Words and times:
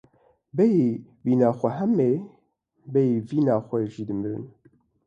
Bêyî 0.55 0.89
vîna 1.25 1.49
xwe 1.57 1.69
heme, 1.77 2.11
bêyî 2.93 3.17
vîna 3.29 3.57
xwe 3.67 3.79
jî 3.93 4.03
dimirim. 4.07 4.45